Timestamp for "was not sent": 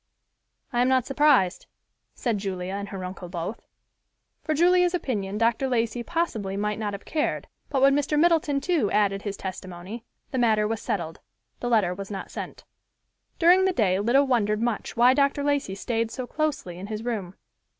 11.93-12.63